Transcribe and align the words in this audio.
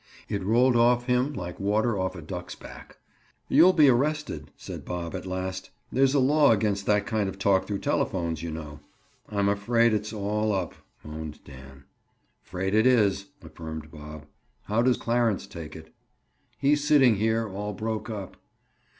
It 0.27 0.43
rolled 0.43 0.75
off 0.75 1.05
him 1.05 1.31
like 1.33 1.59
water 1.59 1.95
off 1.95 2.15
a 2.15 2.23
duck's 2.23 2.55
back. 2.55 2.97
"You'll 3.47 3.71
be 3.71 3.87
arrested," 3.87 4.49
said 4.57 4.83
Bob 4.83 5.13
at 5.13 5.27
last. 5.27 5.69
"There's 5.91 6.15
a 6.15 6.19
law 6.19 6.49
against 6.51 6.87
that 6.87 7.05
kind 7.05 7.29
of 7.29 7.37
talk 7.37 7.67
through 7.67 7.81
telephones, 7.81 8.41
you 8.41 8.49
know." 8.49 8.79
"I'm 9.29 9.47
afraid 9.47 9.93
it's 9.93 10.11
all 10.11 10.53
up," 10.53 10.73
moaned 11.03 11.43
Dan. 11.43 11.83
"'Fraid 12.41 12.73
it 12.73 12.87
is!" 12.87 13.27
affirmed 13.43 13.91
Bob. 13.91 14.25
"How 14.63 14.81
does 14.81 14.97
Clarence 14.97 15.45
take 15.45 15.75
it?" 15.75 15.93
"He's 16.57 16.83
sitting 16.83 17.17
here, 17.17 17.47
all 17.47 17.73
broke 17.73 18.09
up." 18.09 18.37